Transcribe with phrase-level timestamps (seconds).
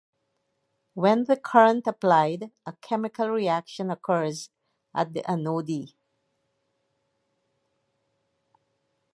[0.95, 4.49] When the current is applied, a chemical reaction occurs
[4.95, 5.93] at the anode.